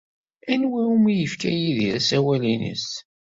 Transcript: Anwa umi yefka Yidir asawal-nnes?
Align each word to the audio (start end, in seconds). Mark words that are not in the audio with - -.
Anwa 0.53 0.81
umi 0.93 1.11
yefka 1.19 1.49
Yidir 1.59 1.91
asawal-nnes? 1.99 2.87